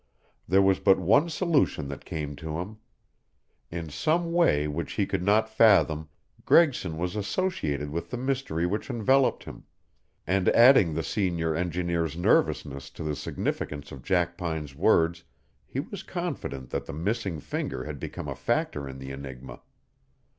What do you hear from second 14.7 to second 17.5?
words he was confident that the missing